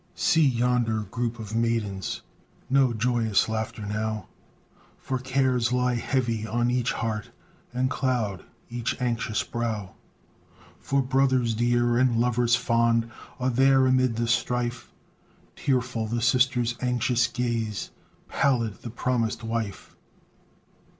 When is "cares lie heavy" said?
5.19-6.47